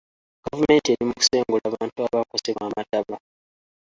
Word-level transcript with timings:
Gavumenti 0.45 0.87
eri 0.93 1.03
mu 1.07 1.13
kusengula 1.19 1.65
bantu 1.75 1.97
abaakosebwa 2.05 2.63
amataba. 2.69 3.15